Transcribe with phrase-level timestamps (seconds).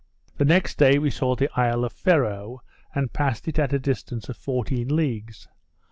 [0.37, 2.63] The next day we saw the isle of Ferro,
[2.95, 5.47] and passed it at the distance of fourteen leagues.